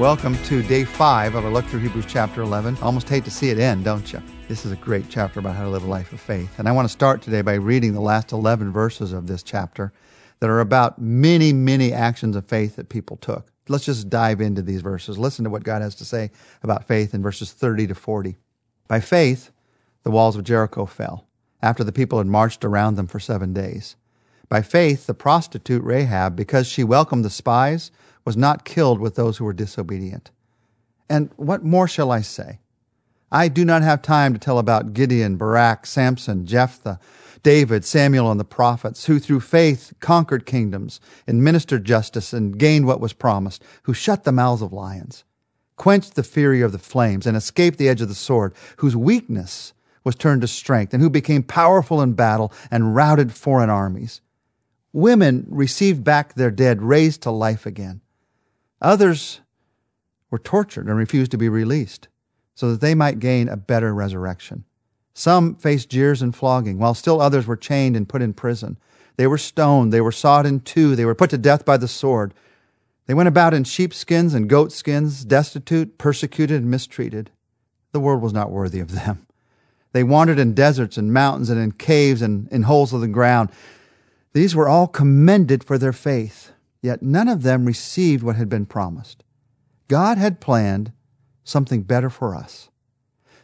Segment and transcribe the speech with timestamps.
[0.00, 2.78] Welcome to day five of our look through Hebrews chapter 11.
[2.78, 4.22] Almost hate to see it end, don't you?
[4.48, 6.58] This is a great chapter about how to live a life of faith.
[6.58, 9.92] And I want to start today by reading the last 11 verses of this chapter
[10.38, 13.52] that are about many, many actions of faith that people took.
[13.68, 15.18] Let's just dive into these verses.
[15.18, 16.30] Listen to what God has to say
[16.62, 18.38] about faith in verses 30 to 40.
[18.88, 19.50] By faith,
[20.04, 21.26] the walls of Jericho fell
[21.60, 23.96] after the people had marched around them for seven days.
[24.48, 27.90] By faith, the prostitute Rahab, because she welcomed the spies,
[28.24, 30.30] was not killed with those who were disobedient.
[31.08, 32.60] And what more shall I say?
[33.32, 36.98] I do not have time to tell about Gideon, Barak, Samson, Jephthah,
[37.42, 43.00] David, Samuel, and the prophets, who through faith conquered kingdoms, administered justice, and gained what
[43.00, 45.24] was promised, who shut the mouths of lions,
[45.76, 49.72] quenched the fury of the flames, and escaped the edge of the sword, whose weakness
[50.04, 54.20] was turned to strength, and who became powerful in battle and routed foreign armies.
[54.92, 58.00] Women received back their dead, raised to life again.
[58.80, 59.40] Others
[60.30, 62.08] were tortured and refused to be released
[62.54, 64.64] so that they might gain a better resurrection.
[65.14, 68.78] Some faced jeers and flogging, while still others were chained and put in prison.
[69.16, 71.88] They were stoned, they were sawed in two, they were put to death by the
[71.88, 72.32] sword.
[73.06, 77.30] They went about in sheepskins and goatskins, destitute, persecuted, and mistreated.
[77.92, 79.26] The world was not worthy of them.
[79.92, 83.50] They wandered in deserts and mountains and in caves and in holes of the ground.
[84.32, 86.52] These were all commended for their faith.
[86.82, 89.22] Yet none of them received what had been promised.
[89.88, 90.92] God had planned
[91.44, 92.70] something better for us,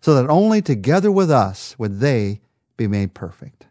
[0.00, 2.40] so that only together with us would they
[2.76, 3.66] be made perfect.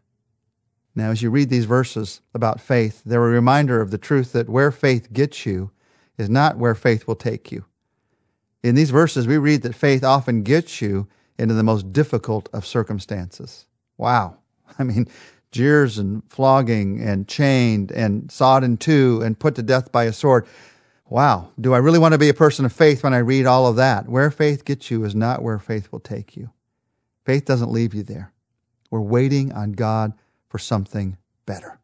[0.96, 4.50] Now, as you read these verses about faith, they're a reminder of the truth that
[4.50, 5.72] where faith gets you
[6.18, 7.66] is not where faith will take you.
[8.64, 12.66] In these verses, we read that faith often gets you into the most difficult of
[12.66, 13.66] circumstances.
[13.98, 14.38] Wow.
[14.80, 15.08] I mean,
[15.54, 20.12] jeers and flogging and chained and sawed in two and put to death by a
[20.12, 20.46] sword.
[21.08, 23.68] Wow, do I really want to be a person of faith when I read all
[23.68, 24.10] of that?
[24.10, 26.50] Where faith gets you is not where faith will take you.
[27.24, 28.34] Faith doesn't leave you there.
[28.90, 30.14] We're waiting on God
[30.50, 31.80] for something better.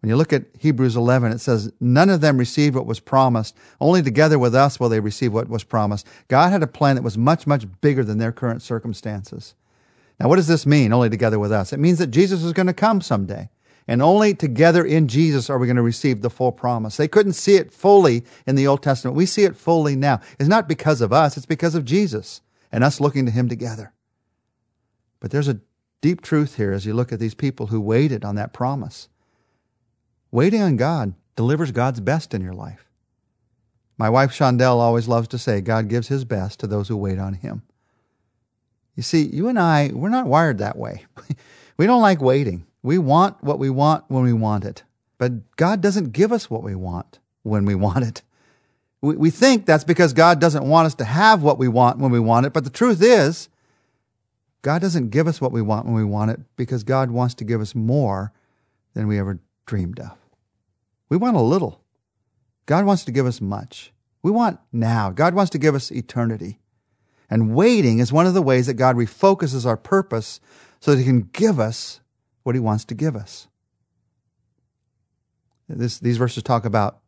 [0.00, 3.56] When you look at Hebrews 11, it says, None of them received what was promised.
[3.80, 6.06] Only together with us will they receive what was promised.
[6.28, 9.54] God had a plan that was much, much bigger than their current circumstances.
[10.20, 11.72] Now, what does this mean, only together with us?
[11.72, 13.48] It means that Jesus is going to come someday.
[13.88, 16.96] And only together in Jesus are we going to receive the full promise.
[16.96, 19.16] They couldn't see it fully in the Old Testament.
[19.16, 20.20] We see it fully now.
[20.38, 23.92] It's not because of us, it's because of Jesus and us looking to Him together.
[25.18, 25.60] But there's a
[26.02, 29.08] deep truth here as you look at these people who waited on that promise.
[30.30, 32.84] Waiting on God delivers God's best in your life.
[33.98, 37.18] My wife Chaundel always loves to say, God gives His best to those who wait
[37.18, 37.62] on Him.
[39.00, 41.06] You see, you and I, we're not wired that way.
[41.78, 42.66] we don't like waiting.
[42.82, 44.82] We want what we want when we want it.
[45.16, 48.20] But God doesn't give us what we want when we want it.
[49.00, 52.10] We, we think that's because God doesn't want us to have what we want when
[52.10, 52.52] we want it.
[52.52, 53.48] But the truth is,
[54.60, 57.44] God doesn't give us what we want when we want it because God wants to
[57.44, 58.34] give us more
[58.92, 60.12] than we ever dreamed of.
[61.08, 61.80] We want a little.
[62.66, 63.94] God wants to give us much.
[64.22, 65.08] We want now.
[65.08, 66.59] God wants to give us eternity.
[67.30, 70.40] And waiting is one of the ways that God refocuses our purpose
[70.80, 72.00] so that He can give us
[72.42, 73.46] what He wants to give us.
[75.68, 76.98] This, these verses talk about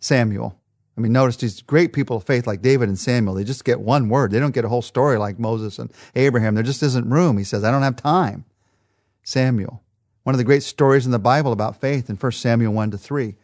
[0.00, 0.58] Samuel.
[0.96, 3.80] I mean, notice these great people of faith like David and Samuel, they just get
[3.80, 4.30] one word.
[4.30, 6.54] They don't get a whole story like Moses and Abraham.
[6.54, 7.36] There just isn't room.
[7.36, 8.46] He says, I don't have time.
[9.22, 9.82] Samuel.
[10.22, 12.98] One of the great stories in the Bible about faith in 1 Samuel 1 to
[12.98, 13.36] 3.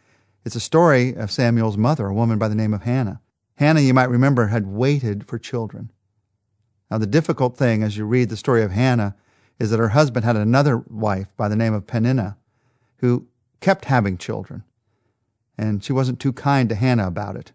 [0.45, 3.21] It's a story of Samuel's mother, a woman by the name of Hannah.
[3.55, 5.91] Hannah, you might remember, had waited for children.
[6.89, 9.15] Now, the difficult thing as you read the story of Hannah
[9.59, 12.37] is that her husband had another wife by the name of Peninnah
[12.97, 13.27] who
[13.61, 14.63] kept having children.
[15.57, 17.51] And she wasn't too kind to Hannah about it.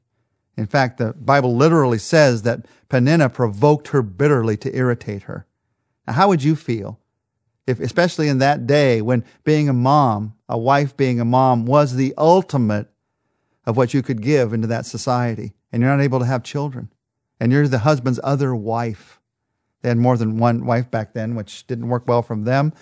[0.56, 5.46] In fact, the Bible literally says that Peninnah provoked her bitterly to irritate her.
[6.06, 6.98] Now, how would you feel
[7.66, 11.94] if, especially in that day when being a mom, a wife being a mom was
[11.94, 12.88] the ultimate
[13.66, 15.52] of what you could give into that society?
[15.72, 16.90] And you're not able to have children,
[17.40, 19.20] and you're the husband's other wife.
[19.82, 22.72] They had more than one wife back then, which didn't work well from them,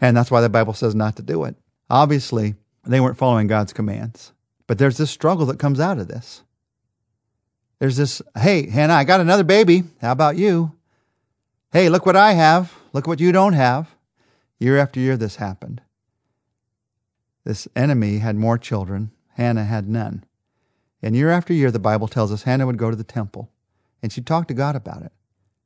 [0.00, 1.56] and that's why the Bible says not to do it.
[1.90, 2.54] Obviously,
[2.84, 4.32] they weren't following God's commands.
[4.66, 6.42] But there's this struggle that comes out of this.
[7.78, 9.84] There's this, hey, Hannah, I got another baby.
[10.00, 10.72] How about you?
[11.72, 12.72] Hey, look what I have.
[12.92, 13.94] Look what you don't have.
[14.58, 15.82] Year after year, this happened.
[17.44, 19.10] This enemy had more children.
[19.34, 20.24] Hannah had none.
[21.04, 23.50] And year after year, the Bible tells us Hannah would go to the temple
[24.02, 25.12] and she'd talk to God about it.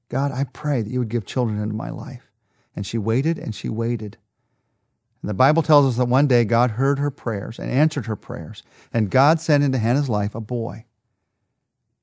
[0.08, 2.32] God, I pray that you would give children into my life.
[2.74, 4.18] And she waited and she waited.
[5.22, 8.16] And the Bible tells us that one day God heard her prayers and answered her
[8.16, 8.64] prayers.
[8.92, 10.86] And God sent into Hannah's life a boy.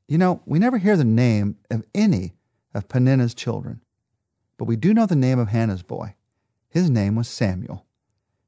[0.08, 2.36] You know, we never hear the name of any
[2.74, 3.82] of Peninnah's children,
[4.58, 6.16] but we do know the name of Hannah's boy.
[6.70, 7.85] His name was Samuel.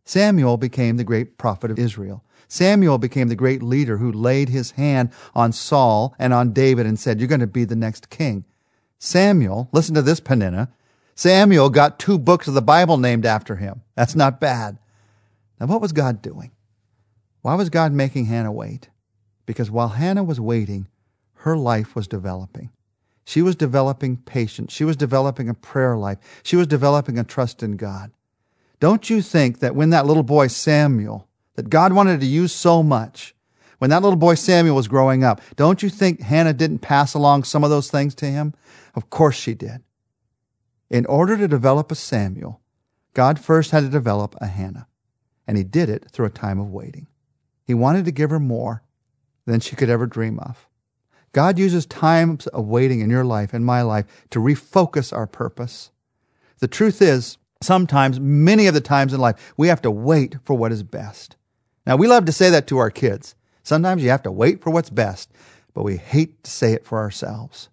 [0.08, 2.24] Samuel became the great prophet of Israel.
[2.48, 6.98] Samuel became the great leader who laid his hand on Saul and on David and
[6.98, 8.46] said, You're going to be the next king.
[9.00, 10.72] Samuel, listen to this, Peninnah.
[11.14, 13.82] Samuel got two books of the Bible named after him.
[13.96, 14.78] That's not bad.
[15.60, 16.52] Now, what was God doing?
[17.42, 18.88] Why was God making Hannah wait?
[19.46, 20.88] Because while Hannah was waiting,
[21.40, 22.70] her life was developing.
[23.26, 24.72] She was developing patience.
[24.72, 26.20] She was developing a prayer life.
[26.44, 28.12] She was developing a trust in God.
[28.80, 32.84] Don't you think that when that little boy Samuel, that God wanted to use so
[32.84, 33.34] much,
[33.80, 37.44] when that little boy Samuel was growing up, don't you think Hannah didn't pass along
[37.44, 38.54] some of those things to him?
[38.96, 39.84] Of course she did.
[40.90, 42.62] In order to develop a Samuel,
[43.14, 44.88] God first had to develop a Hannah,
[45.48, 47.08] and he did it through a time of waiting.
[47.66, 48.84] He wanted to give her more
[49.46, 50.68] than she could ever dream of.
[51.34, 55.92] God uses times of waiting in your life and my life to refocus our purpose.
[56.60, 60.56] The truth is, sometimes, many of the times in life, we have to wait for
[60.56, 61.36] what is best.
[61.86, 63.36] Now, we love to say that to our kids.
[63.64, 65.32] Sometimes you have to wait for what's best,
[65.74, 67.70] but we hate to say it for ourselves.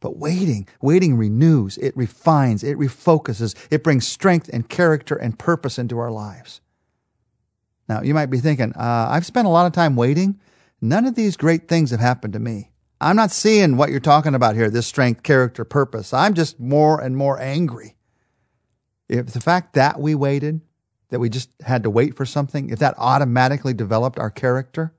[0.00, 5.78] But waiting, waiting renews, it refines, it refocuses, it brings strength and character and purpose
[5.78, 6.60] into our lives.
[7.88, 10.40] Now, you might be thinking, uh, I've spent a lot of time waiting.
[10.80, 12.70] None of these great things have happened to me.
[13.00, 16.12] I'm not seeing what you're talking about here, this strength, character, purpose.
[16.12, 17.95] I'm just more and more angry.
[19.08, 20.60] If the fact that we waited,
[21.10, 24.92] that we just had to wait for something, if that automatically developed our character,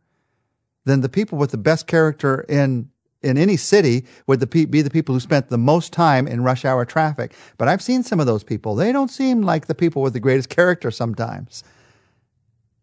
[0.85, 2.89] then the people with the best character in
[3.23, 6.63] in any city would the, be the people who spent the most time in rush
[6.63, 7.33] hour traffic.
[7.57, 8.75] But I've seen some of those people.
[8.75, 11.63] They don't seem like the people with the greatest character sometimes.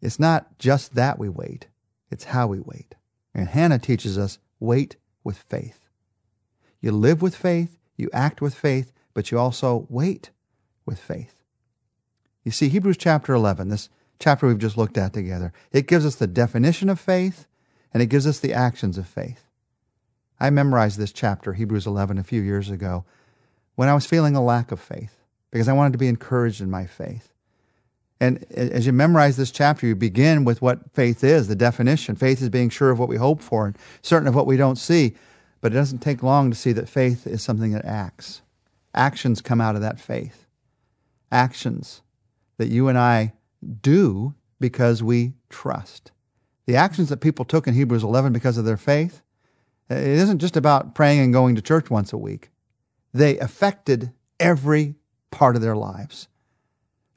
[0.02, 1.68] It's not just that we wait,
[2.10, 2.96] it's how we wait.
[3.32, 5.88] And Hannah teaches us wait with faith.
[6.80, 10.30] You live with faith, you act with faith, but you also wait
[10.86, 11.34] with faith.
[12.44, 13.88] You see, Hebrews chapter 11, this
[14.18, 17.46] chapter we've just looked at together, it gives us the definition of faith
[17.92, 19.44] and it gives us the actions of faith.
[20.38, 23.04] I memorized this chapter, Hebrews 11, a few years ago
[23.76, 25.16] when I was feeling a lack of faith
[25.50, 27.32] because I wanted to be encouraged in my faith.
[28.20, 32.14] And as you memorize this chapter, you begin with what faith is, the definition.
[32.14, 34.76] Faith is being sure of what we hope for and certain of what we don't
[34.76, 35.14] see.
[35.60, 38.42] But it doesn't take long to see that faith is something that acts.
[38.94, 40.43] Actions come out of that faith.
[41.34, 42.00] Actions
[42.58, 43.32] that you and I
[43.82, 46.12] do because we trust.
[46.66, 49.20] The actions that people took in Hebrews 11 because of their faith,
[49.90, 52.50] it isn't just about praying and going to church once a week.
[53.12, 54.94] They affected every
[55.30, 56.28] part of their lives.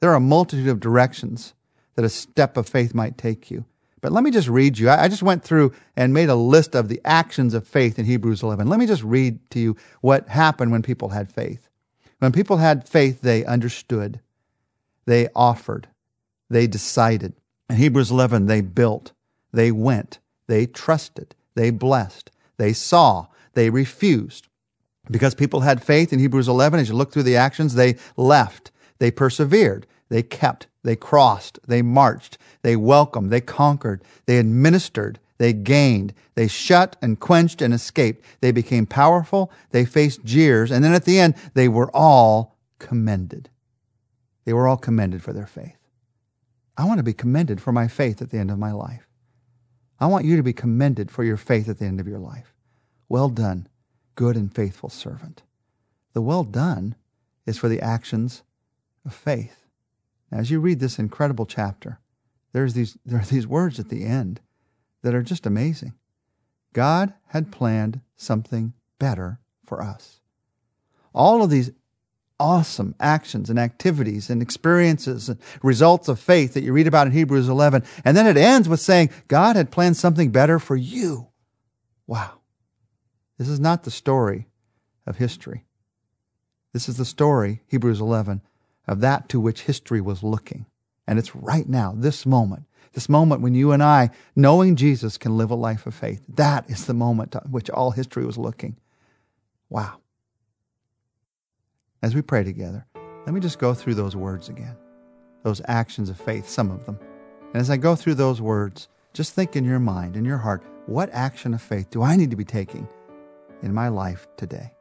[0.00, 1.54] There are a multitude of directions
[1.94, 3.64] that a step of faith might take you.
[4.00, 4.90] But let me just read you.
[4.90, 8.42] I just went through and made a list of the actions of faith in Hebrews
[8.42, 8.68] 11.
[8.68, 11.68] Let me just read to you what happened when people had faith.
[12.18, 14.20] When people had faith, they understood,
[15.06, 15.88] they offered,
[16.50, 17.34] they decided.
[17.70, 19.12] In Hebrews 11, they built,
[19.52, 24.48] they went, they trusted, they blessed, they saw, they refused.
[25.10, 28.70] Because people had faith in Hebrews 11, as you look through the actions, they left,
[28.98, 29.86] they persevered.
[30.08, 30.66] They kept.
[30.82, 31.58] They crossed.
[31.66, 32.38] They marched.
[32.62, 33.30] They welcomed.
[33.30, 34.02] They conquered.
[34.26, 35.18] They administered.
[35.38, 36.14] They gained.
[36.34, 38.24] They shut and quenched and escaped.
[38.40, 39.50] They became powerful.
[39.70, 40.70] They faced jeers.
[40.70, 43.48] And then at the end, they were all commended.
[44.44, 45.76] They were all commended for their faith.
[46.76, 49.06] I want to be commended for my faith at the end of my life.
[50.00, 52.54] I want you to be commended for your faith at the end of your life.
[53.08, 53.68] Well done,
[54.14, 55.42] good and faithful servant.
[56.12, 56.94] The well done
[57.46, 58.42] is for the actions
[59.04, 59.66] of faith.
[60.30, 61.98] As you read this incredible chapter,
[62.52, 64.40] there's these, there are these words at the end
[65.02, 65.94] that are just amazing.
[66.72, 70.20] God had planned something better for us.
[71.14, 71.70] All of these
[72.40, 77.12] awesome actions and activities and experiences and results of faith that you read about in
[77.12, 77.82] Hebrews 11.
[78.04, 81.28] And then it ends with saying, God had planned something better for you.
[82.06, 82.40] Wow.
[83.38, 84.48] This is not the story
[85.06, 85.64] of history.
[86.72, 88.42] This is the story, Hebrews 11,
[88.86, 90.66] of that to which history was looking.
[91.08, 95.38] And it's right now, this moment, this moment when you and I, knowing Jesus, can
[95.38, 96.22] live a life of faith.
[96.28, 98.76] That is the moment to which all history was looking.
[99.70, 100.00] Wow.
[102.02, 102.84] As we pray together,
[103.24, 104.76] let me just go through those words again,
[105.44, 106.98] those actions of faith, some of them.
[107.54, 110.62] And as I go through those words, just think in your mind, in your heart,
[110.84, 112.86] what action of faith do I need to be taking
[113.62, 114.74] in my life today?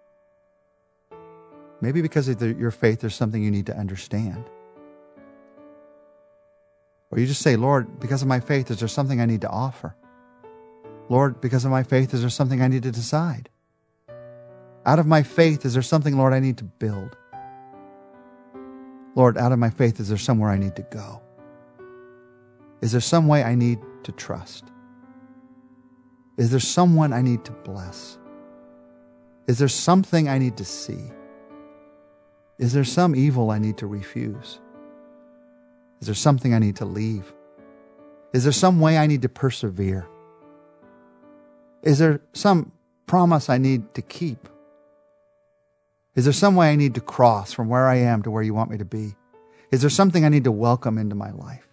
[1.79, 4.43] Maybe because of the, your faith, there's something you need to understand.
[7.11, 9.49] Or you just say, Lord, because of my faith, is there something I need to
[9.49, 9.95] offer?
[11.09, 13.49] Lord, because of my faith, is there something I need to decide?
[14.85, 17.15] Out of my faith, is there something, Lord, I need to build?
[19.15, 21.21] Lord, out of my faith, is there somewhere I need to go?
[22.81, 24.65] Is there some way I need to trust?
[26.37, 28.17] Is there someone I need to bless?
[29.47, 31.11] Is there something I need to see?
[32.59, 34.59] Is there some evil I need to refuse?
[35.99, 37.33] Is there something I need to leave?
[38.33, 40.07] Is there some way I need to persevere?
[41.81, 42.71] Is there some
[43.05, 44.49] promise I need to keep?
[46.15, 48.53] Is there some way I need to cross from where I am to where you
[48.53, 49.15] want me to be?
[49.71, 51.67] Is there something I need to welcome into my life?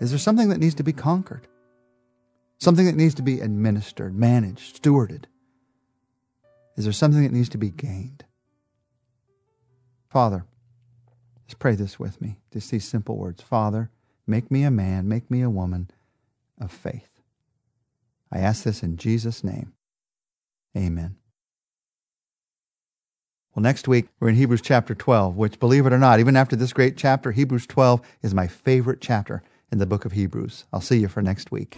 [0.00, 1.46] Is there something that needs to be conquered?
[2.58, 5.24] Something that needs to be administered, managed, stewarded?
[6.76, 8.24] Is there something that needs to be gained?
[10.08, 10.44] Father,
[11.46, 12.36] just pray this with me.
[12.52, 13.42] Just these simple words.
[13.42, 13.90] Father,
[14.26, 15.90] make me a man, make me a woman
[16.60, 17.08] of faith.
[18.32, 19.72] I ask this in Jesus' name.
[20.76, 21.16] Amen.
[23.54, 26.56] Well, next week we're in Hebrews chapter 12, which, believe it or not, even after
[26.56, 30.64] this great chapter, Hebrews 12 is my favorite chapter in the book of Hebrews.
[30.72, 31.76] I'll see you for next week.